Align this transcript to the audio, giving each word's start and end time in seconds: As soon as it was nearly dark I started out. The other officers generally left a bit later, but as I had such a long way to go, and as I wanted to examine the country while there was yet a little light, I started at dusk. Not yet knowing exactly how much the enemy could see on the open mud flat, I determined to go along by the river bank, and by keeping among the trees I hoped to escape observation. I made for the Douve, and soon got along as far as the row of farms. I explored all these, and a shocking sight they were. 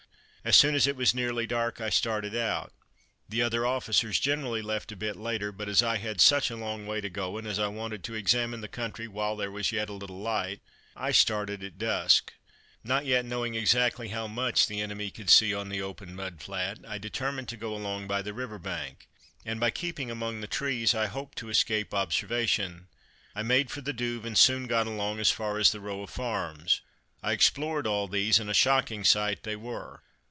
As 0.43 0.55
soon 0.55 0.73
as 0.73 0.87
it 0.87 0.95
was 0.95 1.13
nearly 1.13 1.45
dark 1.45 1.79
I 1.79 1.91
started 1.91 2.35
out. 2.35 2.73
The 3.29 3.43
other 3.43 3.63
officers 3.63 4.19
generally 4.19 4.63
left 4.63 4.91
a 4.91 4.95
bit 4.95 5.15
later, 5.15 5.51
but 5.51 5.69
as 5.69 5.83
I 5.83 5.97
had 5.97 6.19
such 6.19 6.49
a 6.49 6.55
long 6.55 6.87
way 6.87 6.99
to 6.99 7.11
go, 7.11 7.37
and 7.37 7.45
as 7.45 7.59
I 7.59 7.67
wanted 7.67 8.03
to 8.05 8.15
examine 8.15 8.61
the 8.61 8.67
country 8.67 9.07
while 9.07 9.35
there 9.35 9.51
was 9.51 9.71
yet 9.71 9.87
a 9.87 9.93
little 9.93 10.17
light, 10.19 10.61
I 10.95 11.11
started 11.11 11.63
at 11.63 11.77
dusk. 11.77 12.33
Not 12.83 13.05
yet 13.05 13.23
knowing 13.23 13.53
exactly 13.53 14.07
how 14.07 14.25
much 14.25 14.65
the 14.65 14.81
enemy 14.81 15.11
could 15.11 15.29
see 15.29 15.53
on 15.53 15.69
the 15.69 15.83
open 15.83 16.15
mud 16.15 16.41
flat, 16.41 16.79
I 16.87 16.97
determined 16.97 17.47
to 17.49 17.55
go 17.55 17.75
along 17.75 18.07
by 18.07 18.23
the 18.23 18.33
river 18.33 18.57
bank, 18.57 19.07
and 19.45 19.59
by 19.59 19.69
keeping 19.69 20.09
among 20.09 20.41
the 20.41 20.47
trees 20.47 20.95
I 20.95 21.05
hoped 21.05 21.37
to 21.37 21.49
escape 21.49 21.93
observation. 21.93 22.87
I 23.35 23.43
made 23.43 23.69
for 23.69 23.81
the 23.81 23.93
Douve, 23.93 24.25
and 24.25 24.35
soon 24.35 24.65
got 24.65 24.87
along 24.87 25.19
as 25.19 25.29
far 25.29 25.59
as 25.59 25.71
the 25.71 25.79
row 25.79 26.01
of 26.01 26.09
farms. 26.09 26.81
I 27.21 27.31
explored 27.31 27.85
all 27.85 28.07
these, 28.07 28.39
and 28.39 28.49
a 28.49 28.55
shocking 28.55 29.03
sight 29.03 29.43
they 29.43 29.55
were. 29.55 30.01